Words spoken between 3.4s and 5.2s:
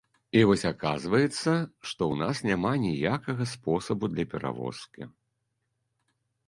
спосабу для перавозкі.